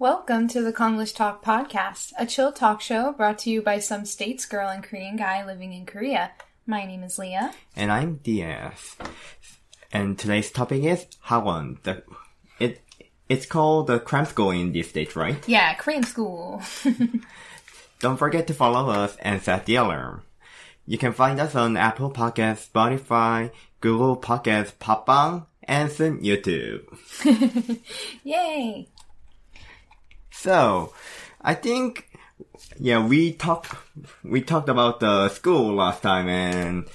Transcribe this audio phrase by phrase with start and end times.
[0.00, 4.04] Welcome to the Konglish Talk podcast, a chill talk show brought to you by some
[4.04, 6.32] States girl and Korean guy living in Korea.
[6.66, 7.54] My name is Leah.
[7.76, 8.96] And I'm DS.
[9.92, 11.80] And today's topic is Hagwon.
[11.84, 12.02] The
[12.58, 12.82] it
[13.28, 15.38] it's called the cram school in these states, right?
[15.48, 16.60] Yeah, Korean school.
[18.00, 20.22] Don't forget to follow us and set the alarm.
[20.86, 26.82] You can find us on Apple Podcasts, Spotify, Google Podcasts, Podbbang, and soon YouTube.
[28.24, 28.88] Yay!
[30.36, 30.92] So,
[31.40, 32.10] I think,
[32.78, 33.74] yeah, we talked,
[34.22, 36.86] we talked about the school last time and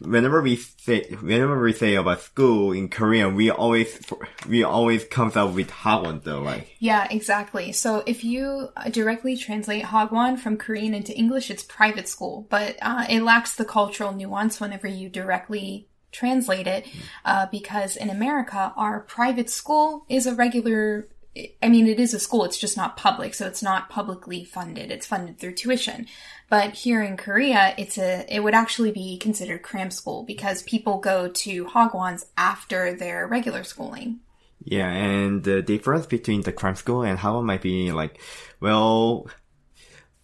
[0.00, 4.00] whenever we say, whenever we say about school in Korean, we always,
[4.48, 6.76] we always comes up with Hagwon though, like.
[6.78, 7.72] Yeah, exactly.
[7.72, 13.06] So if you directly translate Hagwon from Korean into English, it's private school, but uh,
[13.08, 16.86] it lacks the cultural nuance whenever you directly translate it,
[17.24, 22.20] uh, because in America, our private school is a regular I mean, it is a
[22.20, 24.90] school, it's just not public, so it's not publicly funded.
[24.90, 26.06] It's funded through tuition.
[26.50, 30.98] But here in Korea, it's a, it would actually be considered cram school because people
[30.98, 34.20] go to Hagwons after their regular schooling.
[34.62, 38.20] Yeah, and the difference between the cram school and Hagwon might be like,
[38.60, 39.26] well,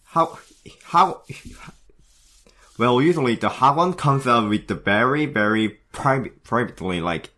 [0.03, 0.37] how,
[0.83, 1.23] how,
[2.77, 7.31] well, usually the Hagwon comes out with the very, very private, privately, like,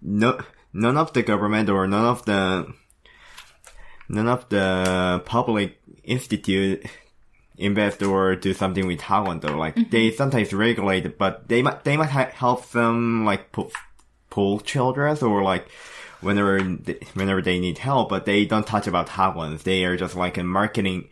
[0.00, 0.40] no,
[0.72, 2.72] none of the government or none of the
[4.10, 6.84] none of the public institute
[7.56, 9.56] invest or do something with Hagwon though.
[9.56, 9.90] Like mm-hmm.
[9.90, 13.70] they sometimes regulate, but they might they might help them like pull,
[14.28, 15.68] pull children or like
[16.20, 19.62] whenever they, whenever they need help, but they don't touch about Hagwons.
[19.62, 21.08] They are just like a marketing.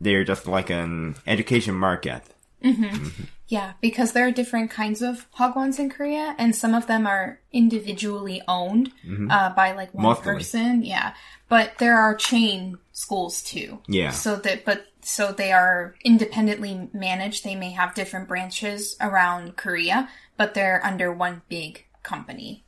[0.00, 2.22] They're just like an education market.
[2.64, 2.84] Mm-hmm.
[2.84, 3.24] Mm-hmm.
[3.50, 7.40] Yeah, because there are different kinds of hagwons in Korea, and some of them are
[7.52, 9.28] individually owned mm-hmm.
[9.28, 10.24] uh, by like one Mostly.
[10.24, 10.84] person.
[10.84, 11.14] Yeah,
[11.48, 13.80] but there are chain schools too.
[13.88, 14.12] Yeah.
[14.12, 17.42] So that, but so they are independently managed.
[17.42, 22.64] They may have different branches around Korea, but they're under one big company.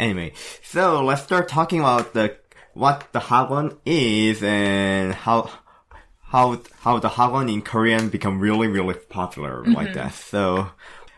[0.00, 0.32] Anyway,
[0.64, 2.36] so let's start talking about the
[2.74, 5.48] what the hagwon is and how
[6.30, 9.72] how how the hagwon in Korean become really really popular mm-hmm.
[9.72, 10.14] like that.
[10.14, 10.70] So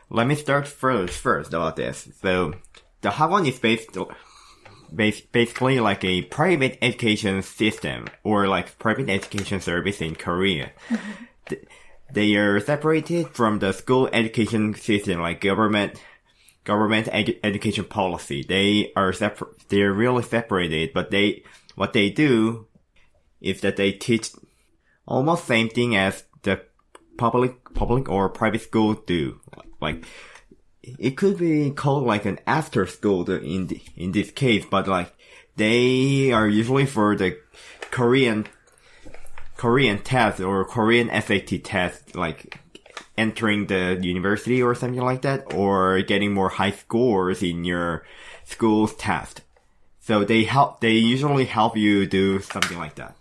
[0.09, 2.09] let me start first first about this.
[2.21, 2.55] So
[3.03, 3.97] the hagwon is based
[4.95, 10.73] basically like a private education system or like private education service in Korea.
[10.89, 11.55] Mm-hmm.
[12.13, 16.01] They are separated from the school education system, like government
[16.65, 18.45] government edu- education policy.
[18.47, 19.69] They are separate.
[19.69, 21.43] They are really separated, but they
[21.75, 22.67] what they do
[23.41, 24.31] is that they teach
[25.07, 26.63] almost same thing as the
[27.17, 29.41] public, public or private school do.
[29.81, 30.05] Like,
[30.83, 35.13] it could be called like an after school in the, in this case, but like,
[35.57, 37.39] they are usually for the
[37.91, 38.47] Korean,
[39.57, 42.59] Korean test or Korean SAT test, like
[43.19, 48.05] entering the university or something like that, or getting more high scores in your
[48.45, 49.43] school's test.
[50.01, 53.15] So they help, they usually help you do something like that.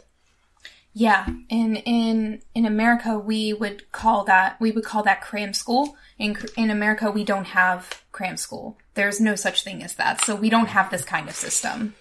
[0.94, 5.96] Yeah, in in in America we would call that we would call that cram school.
[6.20, 8.78] In in America we don't have cram school.
[8.96, 10.24] There's no such thing as that.
[10.26, 11.96] So we don't have this kind of system.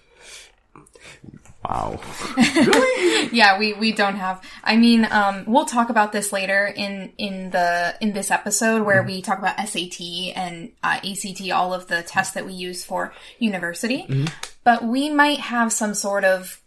[1.68, 2.00] Wow.
[2.36, 3.28] really?
[3.32, 4.42] yeah, we we don't have.
[4.64, 9.02] I mean, um, we'll talk about this later in in the in this episode where
[9.02, 9.06] mm.
[9.06, 10.00] we talk about SAT
[10.34, 14.06] and uh, ACT, all of the tests that we use for university.
[14.08, 14.26] Mm-hmm.
[14.64, 16.60] But we might have some sort of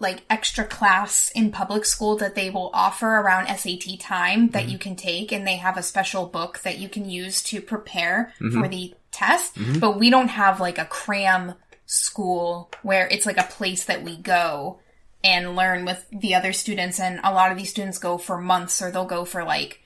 [0.00, 4.70] like extra class in public school that they will offer around SAT time that mm-hmm.
[4.70, 8.32] you can take and they have a special book that you can use to prepare
[8.40, 8.60] mm-hmm.
[8.60, 9.56] for the test.
[9.56, 9.80] Mm-hmm.
[9.80, 11.54] But we don't have like a cram
[11.86, 14.78] school where it's like a place that we go
[15.24, 18.80] and learn with the other students and a lot of these students go for months
[18.80, 19.80] or they'll go for like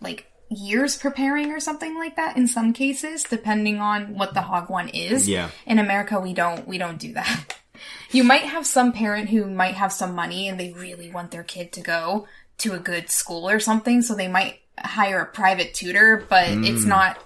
[0.00, 4.90] like years preparing or something like that in some cases depending on what the Hagwon
[4.92, 5.28] is.
[5.28, 5.50] Yeah.
[5.64, 7.58] In America we don't we don't do that.
[8.10, 11.44] You might have some parent who might have some money and they really want their
[11.44, 12.26] kid to go
[12.58, 16.66] to a good school or something, so they might hire a private tutor, but mm.
[16.68, 17.18] it's not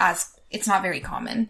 [0.00, 1.48] as it's not very common.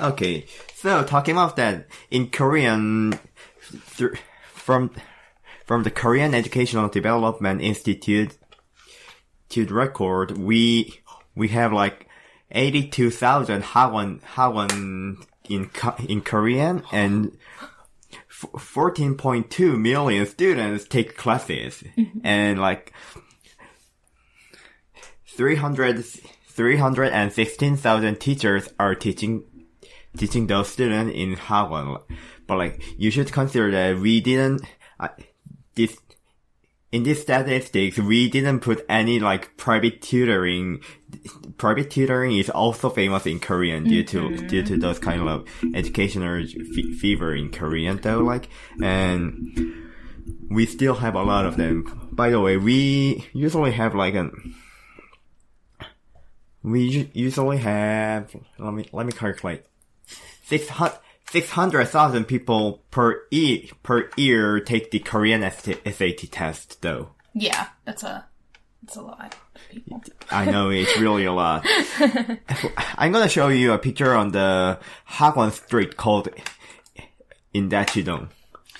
[0.00, 3.18] Okay, so talking about that in Korean,
[3.96, 4.12] th-
[4.52, 4.90] from
[5.66, 8.36] from the Korean Educational Development Institute
[9.50, 11.00] to the record, we
[11.34, 12.06] we have like
[12.50, 15.70] eighty two thousand Hagwon Hagwon in
[16.08, 17.36] in Korean and
[18.42, 22.18] 14.2 million students take classes mm-hmm.
[22.24, 22.92] and like
[25.26, 26.04] 300
[26.52, 29.44] 316,000 teachers are teaching
[30.16, 32.02] teaching those students in Hagwon.
[32.46, 34.62] But like, you should consider that we didn't,
[35.00, 35.08] uh,
[35.74, 35.96] this,
[36.92, 40.80] in these statistics, we didn't put any like private tutoring.
[41.56, 44.46] Private tutoring is also famous in Korean due to, mm-hmm.
[44.46, 48.48] due to those kind of educational fe- fever in Korean though, like,
[48.82, 49.74] and
[50.50, 52.10] we still have a lot of them.
[52.12, 54.54] By the way, we usually have like an,
[56.62, 59.64] we usually have, let me, let me calculate.
[60.44, 60.98] 600
[61.30, 67.10] 600,000 people per e per year take the Korean SAT test though.
[67.34, 68.26] Yeah, that's a
[68.82, 70.02] that's a lot of people.
[70.30, 71.64] I know it's really a lot.
[72.98, 74.78] I'm gonna show you a picture on the
[75.08, 76.28] Hagwon street called
[77.54, 78.28] in Daechi-dong.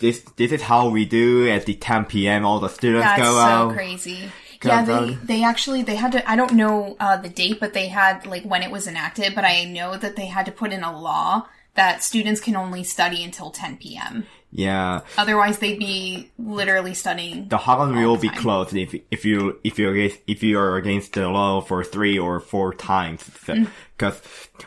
[0.01, 2.45] This this is how we do at the 10 p.m.
[2.45, 3.73] All the students That's go so out.
[3.75, 4.31] crazy.
[4.61, 4.87] Go Yeah, out.
[4.87, 6.31] they they actually they had to.
[6.31, 9.35] I don't know uh, the date, but they had like when it was enacted.
[9.35, 12.85] But I know that they had to put in a law that students can only
[12.85, 14.27] study until 10 p.m.
[14.55, 17.49] Yeah, Otherwise, they'd be literally studying.
[17.49, 21.15] the Hagwon will the be closed if if you if you if you are against
[21.15, 23.23] the law for three or four times.
[23.47, 23.69] Mm.
[23.97, 24.21] Because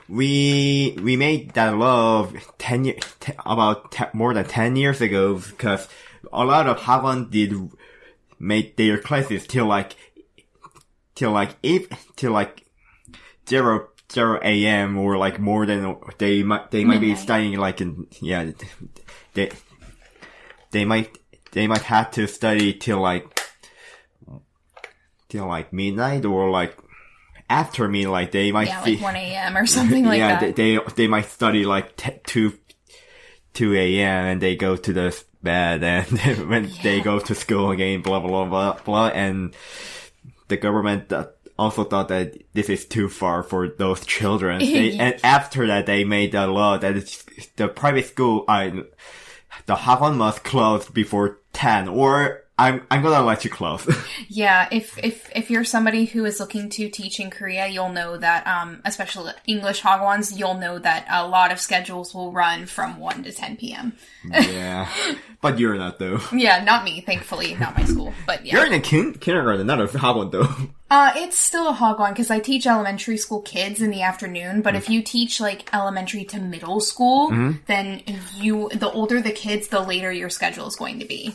[0.09, 2.95] we we made that law ten year,
[3.45, 5.35] about more than ten years ago.
[5.35, 5.87] Because
[6.33, 7.53] a lot of Hagwon did
[8.39, 9.95] make their classes till like
[11.13, 12.65] till like if till like
[13.47, 14.97] zero zero a.m.
[14.97, 18.51] or like more than they might they might be studying like in yeah
[19.33, 19.51] they
[20.71, 21.17] they might
[21.51, 23.39] they might have to study till like
[25.29, 26.77] till like midnight or like
[27.49, 29.57] after midnight they might Yeah, see like 1 a.m.
[29.57, 30.55] or something like yeah that.
[30.55, 32.53] They, they they might study like t- two
[33.53, 34.25] two a.m.
[34.25, 36.07] and they go to the bed and
[36.49, 39.55] when they go to school again blah blah blah blah and
[40.47, 44.59] the government uh, also thought that this is too far for those children.
[44.75, 46.95] They, and after that they made a law that
[47.55, 48.83] the private school I
[49.65, 53.85] the Hagwon must close before 10 or I'm I'm gonna let you close
[54.29, 58.15] Yeah, if if if you're somebody who is looking to teach in Korea, you'll know
[58.15, 62.97] that, um, especially English Hagwons, you'll know that a lot of schedules will run from
[62.97, 63.93] 1 to 10 p.m.
[64.31, 64.87] yeah
[65.41, 68.55] but you're not though Yeah, not me, thankfully, not my school, but yeah.
[68.55, 70.47] you're in a kin- kindergarten not a Hagwon though
[70.87, 74.61] Uh, it's still a Hagwon because I teach elementary school kids in the afternoon.
[74.61, 77.31] But if you teach like elementary to middle school,
[77.65, 78.03] then
[78.37, 81.33] you the older the kids, the later your schedule is going to be.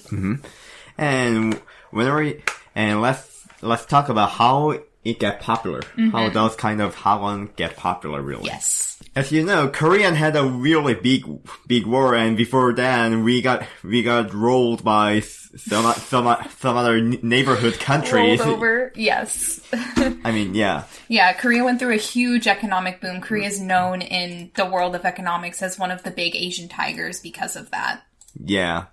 [1.00, 1.54] And
[1.90, 2.34] whenever
[2.74, 5.80] and let's let's talk about how it get popular.
[5.82, 6.34] How mm-hmm.
[6.34, 8.44] those kind of Hagwon get popular really.
[8.44, 9.02] Yes.
[9.16, 11.24] As you know, Korean had a really big
[11.66, 17.00] big war and before then we got we got rolled by some some some other
[17.00, 18.40] neighborhood countries.
[18.40, 18.92] Rolled over.
[18.94, 19.60] Yes.
[19.72, 20.84] I mean, yeah.
[21.08, 23.20] yeah, Korea went through a huge economic boom.
[23.22, 27.20] Korea is known in the world of economics as one of the big Asian tigers
[27.20, 28.02] because of that.
[28.38, 28.86] Yeah.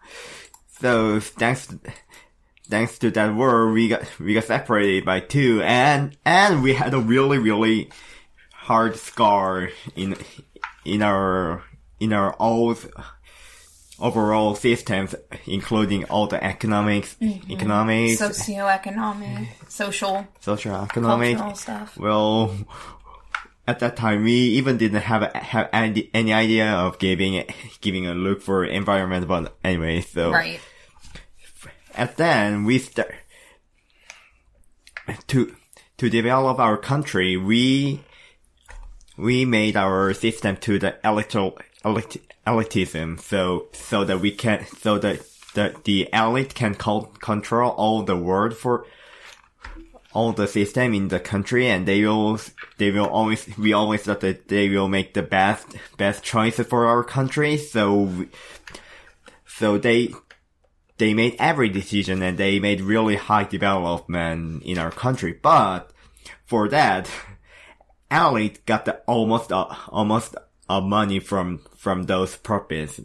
[0.80, 1.68] So thanks
[2.70, 6.94] thanks to that war we got we got separated by two and and we had
[6.94, 7.90] a really really
[8.54, 10.16] hard scar in
[10.84, 11.64] in our
[12.00, 12.86] in our old
[14.00, 15.16] overall systems
[15.46, 17.52] including all the economics mm-hmm.
[17.52, 21.98] economics Socioeconomic, social, social economic stuff.
[21.98, 22.54] well
[23.68, 27.44] at that time we even didn't have have any, any idea of giving
[27.82, 30.60] giving a look for environment but anyway so Right.
[31.96, 33.14] and then we start
[35.28, 35.56] to
[35.98, 37.38] to develop our country.
[37.38, 38.02] We
[39.18, 44.98] we made our system to the electoral elite, elitism, so so that we can so
[45.00, 45.22] that
[45.56, 48.86] the the elite can co- control all the world for
[50.18, 52.40] all the system in the country, and they will
[52.80, 56.88] they will always we always thought that they will make the best best choices for
[56.88, 57.56] our country.
[57.56, 58.26] So
[59.46, 60.14] so they
[60.98, 65.34] they made every decision and they made really high development in our country.
[65.34, 65.92] But
[66.48, 67.12] for that,
[68.10, 70.36] elite got the almost uh, almost
[70.68, 73.00] uh, money from from those profits.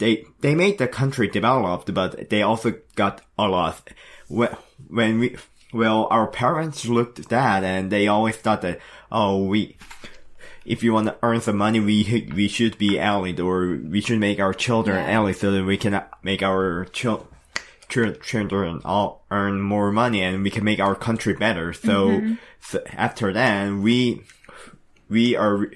[0.00, 3.88] They they made the country developed, but they also got a lot.
[4.26, 4.56] When
[4.88, 5.36] when we
[5.72, 8.80] well, our parents looked at that and they always thought that
[9.12, 9.76] oh we
[10.64, 14.18] if you want to earn some money, we we should be elite, or we should
[14.20, 15.20] make our children Yeah.
[15.20, 17.26] elite, so that we can make our chil-
[17.88, 21.72] chil- children all earn more money, and we can make our country better.
[21.72, 22.20] So,
[22.60, 24.24] so after that, we
[25.08, 25.68] we are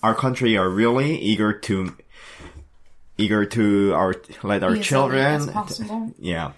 [0.00, 1.96] our country are really eager to
[3.18, 5.40] eager to our let our children
[6.20, 6.52] yeah,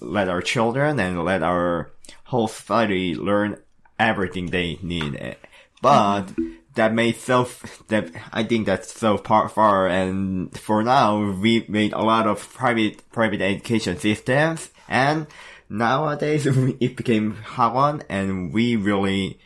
[0.00, 1.90] let our children and let our
[2.32, 3.58] whole society learn
[3.98, 5.36] everything they need.
[5.82, 6.32] But
[6.74, 7.46] that made so
[7.88, 12.96] that I think that's so far and for now we made a lot of private
[13.12, 15.26] private education systems and
[15.68, 16.46] nowadays
[16.80, 19.38] it became Hagwon and we really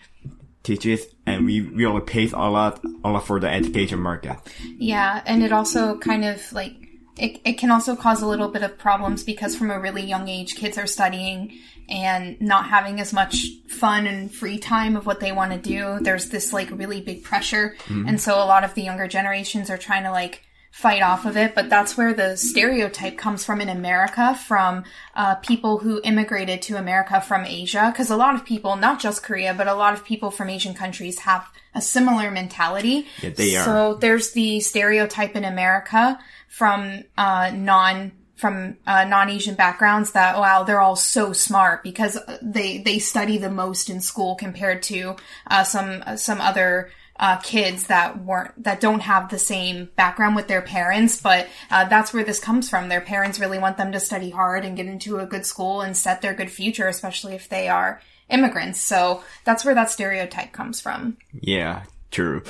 [0.62, 4.36] teaches and we really pays a lot a lot for the education market.
[4.78, 6.74] Yeah, and it also kind of like
[7.18, 10.28] it, it can also cause a little bit of problems because from a really young
[10.28, 15.20] age kids are studying and not having as much fun and free time of what
[15.20, 15.98] they want to do.
[16.00, 17.76] There's this like really big pressure.
[17.84, 18.08] Mm-hmm.
[18.08, 20.42] And so a lot of the younger generations are trying to like
[20.76, 25.34] fight off of it, but that's where the stereotype comes from in America from uh,
[25.36, 27.88] people who immigrated to America from Asia.
[27.90, 30.74] Because a lot of people, not just Korea, but a lot of people from Asian
[30.74, 33.06] countries have a similar mentality.
[33.22, 33.64] Yeah, they are.
[33.64, 40.62] So there's the stereotype in America from uh, non from uh, non-Asian backgrounds that wow
[40.62, 45.16] they're all so smart because they they study the most in school compared to
[45.46, 50.48] uh, some some other uh, kids that weren't that don't have the same background with
[50.48, 51.20] their parents.
[51.20, 52.88] But uh, that's where this comes from.
[52.88, 55.96] Their parents really want them to study hard and get into a good school and
[55.96, 58.80] set their good future especially if they are immigrants.
[58.80, 61.16] So that's where that stereotype comes from.
[61.32, 62.42] Yeah true.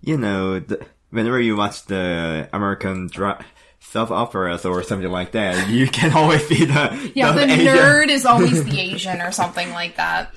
[0.00, 3.44] You know the, whenever you watch the american dra-
[3.80, 7.32] self operas or something like that, you can always be the yeah.
[7.32, 10.32] The, the nerd is always the Asian or something like that.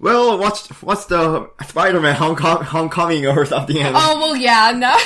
[0.00, 3.76] Well, what's what's the Spider-Man Homecoming, Homecoming or something?
[3.80, 4.96] Oh well, yeah, no,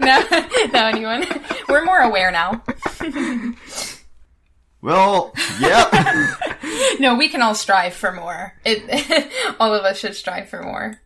[0.06, 0.24] no,
[0.72, 1.24] no, anyone.
[1.68, 2.62] We're more aware now.
[4.80, 6.34] well, yeah.
[7.00, 8.54] no, we can all strive for more.
[8.64, 9.28] It,
[9.60, 11.00] all of us should strive for more.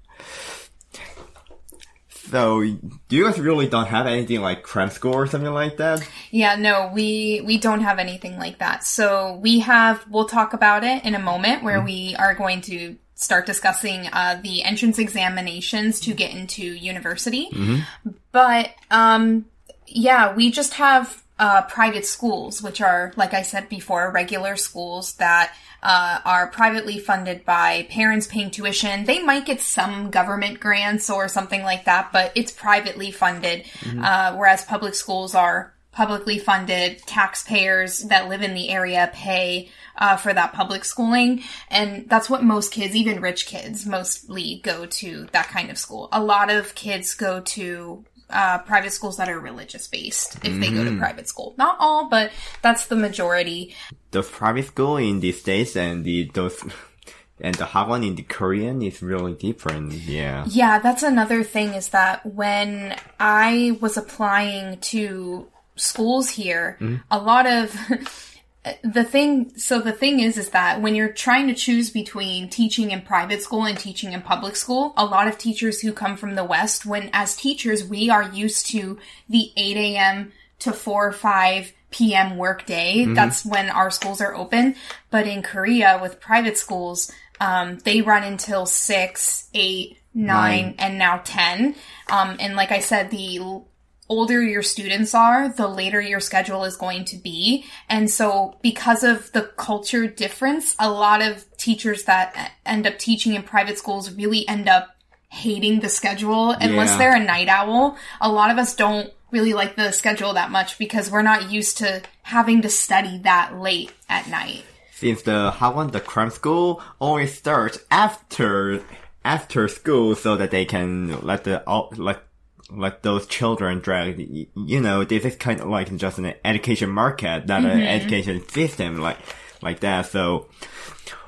[2.35, 6.05] So, do you guys really don't have anything like cram school or something like that?
[6.33, 8.83] Yeah, no, we we don't have anything like that.
[8.83, 10.05] So we have.
[10.11, 11.87] We'll talk about it in a moment, where mm-hmm.
[11.87, 17.51] we are going to start discussing uh, the entrance examinations to get into university.
[17.53, 18.11] Mm-hmm.
[18.33, 19.45] But um,
[19.87, 25.15] yeah, we just have uh, private schools, which are, like I said before, regular schools
[25.15, 29.05] that uh, are privately funded by parents paying tuition.
[29.05, 33.65] They might get some government grants or something like that, but it's privately funded.
[33.81, 34.05] Mm-hmm.
[34.05, 36.99] Uh, whereas public schools are publicly funded.
[37.07, 42.43] Taxpayers that live in the area pay uh, for that public schooling, and that's what
[42.43, 46.09] most kids, even rich kids, mostly go to that kind of school.
[46.13, 50.61] A lot of kids go to uh, private schools that are religious based if mm-hmm.
[50.61, 50.99] they go to mm-hmm.
[50.99, 51.55] private school.
[51.57, 53.75] Not all, but that's the majority.
[54.11, 56.61] The private school in the States and the, those,
[57.41, 59.93] and the Hagwon in the Korean is really different.
[59.93, 60.45] Yeah.
[60.49, 66.97] Yeah, that's another thing is that when I was applying to schools here, mm-hmm.
[67.11, 67.75] a lot of,
[68.83, 72.91] the thing so the thing is is that when you're trying to choose between teaching
[72.91, 76.35] in private school and teaching in public school a lot of teachers who come from
[76.35, 81.13] the west when as teachers we are used to the 8 a.m to 4 or
[81.13, 83.15] 5 p.m workday mm-hmm.
[83.15, 84.75] that's when our schools are open
[85.11, 90.75] but in korea with private schools um, they run until 6 8 9, Nine.
[90.79, 91.75] and now 10
[92.11, 93.61] um, and like i said the
[94.09, 97.65] older your students are, the later your schedule is going to be.
[97.89, 103.35] And so because of the culture difference, a lot of teachers that end up teaching
[103.35, 104.97] in private schools really end up
[105.29, 106.99] hating the schedule unless yeah.
[106.99, 107.97] they're a night owl.
[108.21, 111.79] A lot of us don't really like the schedule that much because we're not used
[111.79, 114.65] to having to study that late at night.
[114.93, 118.83] Since the Hagwon, the cram school always starts after
[119.25, 121.63] after school so that they can let the
[121.97, 122.23] let
[122.71, 127.47] like those children drag, you know, this is kind of like just an education market,
[127.47, 127.79] not mm-hmm.
[127.79, 129.19] an education system like,
[129.63, 130.07] like that.
[130.07, 130.49] So,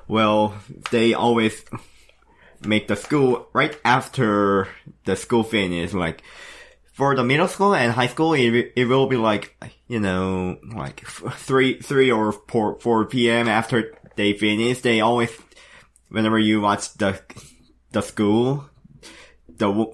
[0.09, 0.55] well,
[0.91, 1.65] they always
[2.65, 4.69] make the school right after
[5.05, 6.23] the school finish, like,
[6.97, 9.55] for the middle school and high school, it, it will be like,
[9.87, 13.49] you know, like three, three or four, 4 p.m.
[13.49, 14.81] after they finish.
[14.81, 15.31] They always,
[16.09, 17.21] whenever you watch the,
[17.93, 18.71] the school,
[19.59, 19.93] the,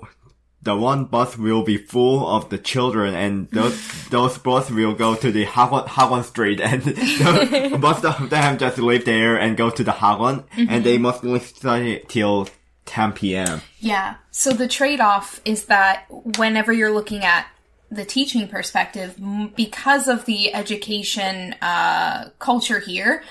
[0.62, 5.14] the one bus will be full of the children and those, those bus will go
[5.14, 9.82] to the Hagwon, Hagwon Street and most of them just live there and go to
[9.82, 10.66] the Hagwon mm-hmm.
[10.68, 12.48] and they mostly study till
[12.86, 13.60] 10 p.m.
[13.78, 14.16] Yeah.
[14.30, 16.06] So the trade-off is that
[16.38, 17.46] whenever you're looking at
[17.90, 19.16] the teaching perspective,
[19.56, 23.22] because of the education uh, culture here,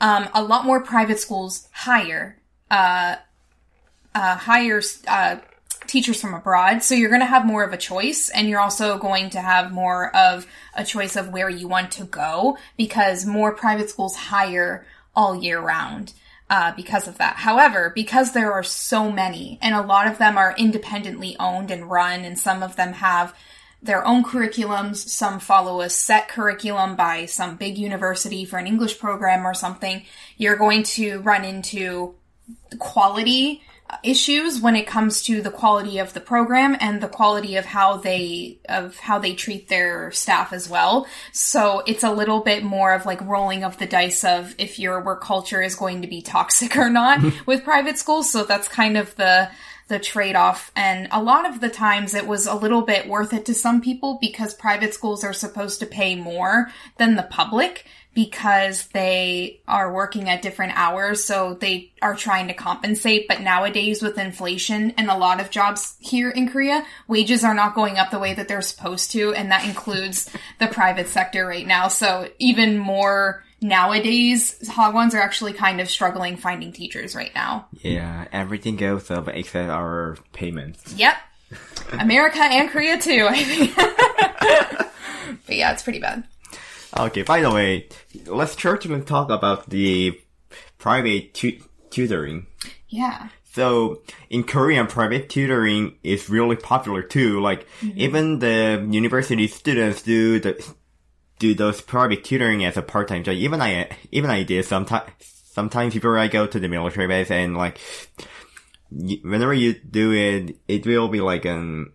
[0.00, 2.36] um, a lot more private schools hire
[2.70, 3.16] uh,
[4.14, 5.36] uh, hire uh,
[5.88, 6.84] teachers from abroad.
[6.84, 9.72] So you're going to have more of a choice and you're also going to have
[9.72, 14.86] more of a choice of where you want to go because more private schools hire
[15.16, 16.12] all year round.
[16.50, 17.36] uh, because of that.
[17.36, 21.90] However, because there are so many, and a lot of them are independently owned and
[21.90, 23.34] run, and some of them have
[23.82, 28.98] their own curriculums, some follow a set curriculum by some big university for an English
[28.98, 30.02] program or something,
[30.36, 32.14] you're going to run into
[32.78, 33.62] quality
[34.02, 37.96] issues when it comes to the quality of the program and the quality of how
[37.96, 41.06] they of how they treat their staff as well.
[41.32, 45.02] So it's a little bit more of like rolling of the dice of if your
[45.02, 48.30] work culture is going to be toxic or not with private schools.
[48.30, 49.50] So that's kind of the
[49.88, 53.46] the trade-off and a lot of the times it was a little bit worth it
[53.46, 57.86] to some people because private schools are supposed to pay more than the public
[58.18, 63.28] because they are working at different hours, so they are trying to compensate.
[63.28, 67.76] But nowadays, with inflation and a lot of jobs here in Korea, wages are not
[67.76, 71.64] going up the way that they're supposed to, and that includes the private sector right
[71.64, 71.86] now.
[71.86, 77.68] So even more nowadays, Hagwons are actually kind of struggling finding teachers right now.
[77.82, 80.92] Yeah, everything goes up except our payments.
[80.94, 81.14] Yep.
[81.92, 83.76] America and Korea too, I think.
[85.46, 86.24] but yeah, it's pretty bad.
[86.96, 87.88] Okay, by the way,
[88.26, 90.18] let's try to talk about the
[90.78, 92.46] private tu- tutoring.
[92.88, 93.28] Yeah.
[93.52, 97.40] So in Korean, private tutoring is really popular too.
[97.40, 100.74] Like even the university students do the
[101.38, 103.34] do those private tutoring as a part time job.
[103.34, 105.10] Even I even I did sometimes.
[105.20, 107.80] Sometimes before I go to the military base and like
[108.90, 111.92] whenever you do it, it will be like um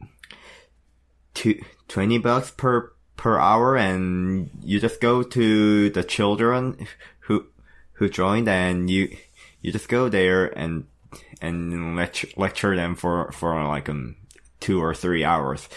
[1.33, 2.92] two, 20 bucks per
[3.23, 6.85] per hour and you just go to the children
[7.21, 7.45] who
[7.93, 9.15] who joined and you
[9.61, 10.85] you just go there and
[11.41, 14.17] and lecture lecture them for for like um
[14.59, 15.69] two or three hours.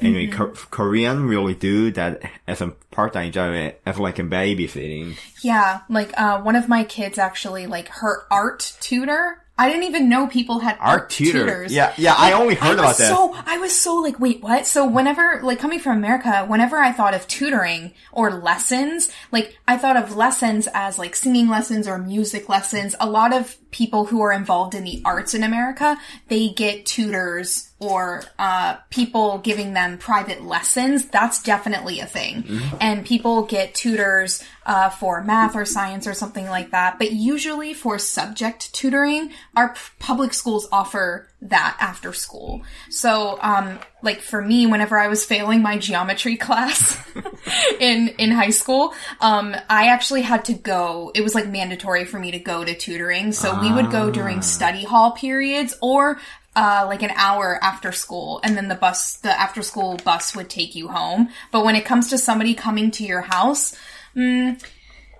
[0.00, 5.16] Anyway, Co- Korean really do that as a part-time job, as like a babysitting.
[5.42, 9.44] Yeah, like uh, one of my kids actually, like her art tutor.
[9.60, 11.40] I didn't even know people had art, Art tutor.
[11.40, 11.70] tutors.
[11.70, 13.08] Yeah, yeah, I only heard I about that.
[13.08, 14.66] So I was so like, wait, what?
[14.66, 19.76] So whenever, like, coming from America, whenever I thought of tutoring or lessons, like, I
[19.76, 22.96] thought of lessons as like singing lessons or music lessons.
[23.00, 27.69] A lot of people who are involved in the arts in America, they get tutors
[27.80, 31.06] or uh, people giving them private lessons.
[31.06, 32.44] That's definitely a thing.
[32.78, 36.98] And people get tutors uh, for math or science or something like that.
[36.98, 42.62] But usually for subject tutoring, our p- public schools offer that after school.
[42.90, 46.98] So, um, like for me, whenever I was failing my geometry class
[47.80, 51.10] in in high school, um, I actually had to go.
[51.14, 53.32] It was like mandatory for me to go to tutoring.
[53.32, 56.18] So we would go during study hall periods or
[56.56, 60.50] uh, like an hour after school, and then the bus, the after school bus would
[60.50, 61.28] take you home.
[61.52, 63.76] But when it comes to somebody coming to your house,
[64.16, 64.60] mm,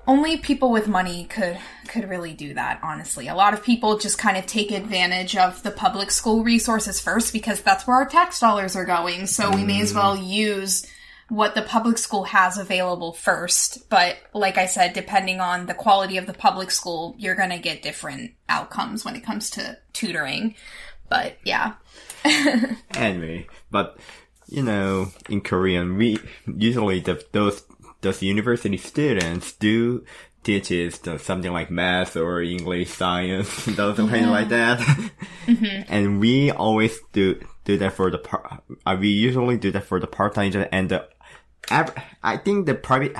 [0.07, 3.29] only people with money could could really do that honestly.
[3.29, 7.33] A lot of people just kind of take advantage of the public school resources first
[7.33, 9.27] because that's where our tax dollars are going.
[9.27, 10.87] So we may as well use
[11.29, 13.89] what the public school has available first.
[13.89, 17.59] But like i said depending on the quality of the public school you're going to
[17.59, 20.55] get different outcomes when it comes to tutoring
[21.11, 21.75] but yeah
[22.95, 23.99] anyway, but
[24.49, 27.65] you know, in Korean, we usually the, those
[28.01, 30.05] those university students do
[30.43, 34.81] teaches the, something like math or English, science, those things like that,
[35.89, 38.63] and we always do do that for the part.
[38.85, 41.09] Uh, we usually do that for the part time job and the.
[41.71, 43.15] I think the private,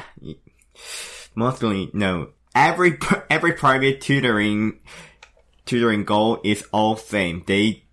[1.37, 2.31] mostly no.
[2.53, 2.99] Every
[3.31, 4.81] every private tutoring
[5.67, 7.45] tutoring goal is all same.
[7.47, 7.85] They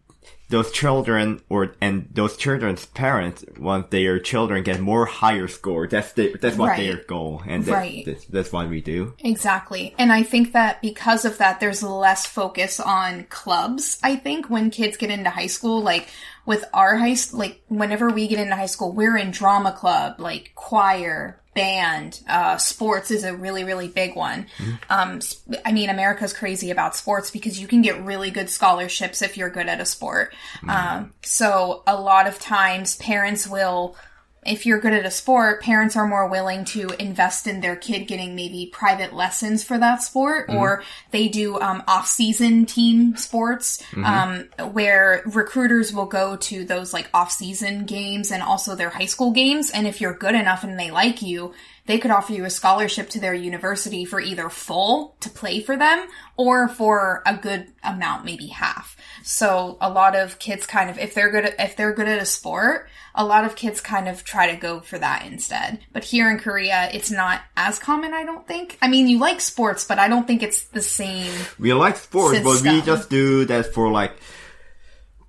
[0.50, 5.88] those children or and those children's parents want their children get more higher score.
[5.88, 6.80] That's the that's what Right.
[6.80, 8.06] their goal, and that, Right.
[8.06, 9.14] that's, that's what we do.
[9.20, 9.94] Exactly.
[9.98, 14.00] And I think that because of that, there's less focus on clubs.
[14.02, 16.08] I think when kids get into high school, like
[16.46, 20.54] with our high, like whenever we get into high school, we're in drama club, like
[20.56, 24.46] choir, band, uh, sports is a really, really big one.
[24.90, 29.22] Um, s- I mean, America's crazy about sports because you can get really good scholarships
[29.22, 30.34] if you're good at a sport.
[30.70, 33.96] Um, so a lot of times parents will
[34.46, 38.08] if you're good at a sport, parents are more willing to invest in their kid
[38.08, 44.48] getting maybe private lessons for that sport, or they do um, off-season team sports um,
[44.72, 49.70] where recruiters will go to those like off-season games and also their high school games.
[49.72, 51.54] And if you're good enough and they like you,
[51.86, 55.78] they could offer you a scholarship to their university for either full to play for
[55.78, 58.97] them or for a good amount, maybe half.
[59.30, 62.22] So a lot of kids kind of, if they're good at, if they're good at
[62.22, 65.80] a sport, a lot of kids kind of try to go for that instead.
[65.92, 68.78] But here in Korea, it's not as common, I don't think.
[68.82, 71.34] I mean, you like sports, but I don't think it's the same.
[71.60, 74.14] We like sports, but we just do that for like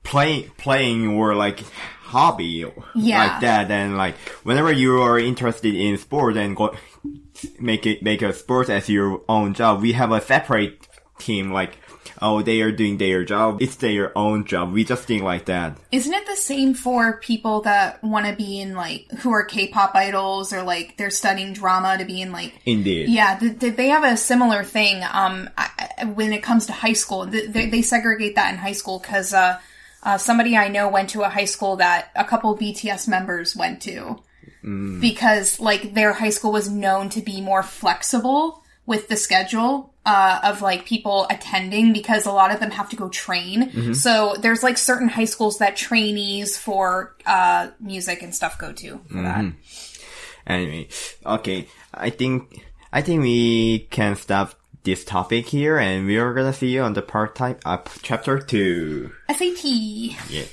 [0.04, 1.58] playing, playing or like
[2.02, 3.18] hobby Yeah.
[3.26, 3.68] like that.
[3.72, 6.76] And like whenever you are interested in sport and go
[7.58, 10.86] make it make a sport as your own job, we have a separate
[11.18, 11.52] team.
[11.52, 11.78] Like
[12.22, 13.60] oh, they are doing their job.
[13.62, 14.72] It's their own job.
[14.72, 15.76] We just think like that.
[15.92, 19.94] Isn't it the same for people that want to be in like, who are K-pop
[19.94, 23.08] idols or like they're studying drama to be in like, Indeed.
[23.08, 26.92] Yeah, th- th- they have a similar thing um, I- when it comes to high
[26.94, 27.26] school.
[27.26, 29.58] Th- They, they segregate that in high school because uh,
[30.02, 33.82] uh, somebody I know went to a high school that a couple BTS members went
[33.82, 34.18] to
[35.00, 40.40] because like their high school was known to be more flexible with the schedule uh,
[40.42, 43.92] of like people attending because a lot of them have to go train.
[43.94, 48.98] So there's like certain high schools that trainees for uh, music and stuff go to
[49.08, 49.44] for that.
[50.46, 50.88] Anyway,
[51.26, 51.68] okay.
[51.92, 56.68] I think I think we can stop this topic here, and we are gonna see
[56.68, 59.12] you on the part time uh, chapter two.
[59.28, 59.64] SAT.
[60.30, 60.44] Yeah.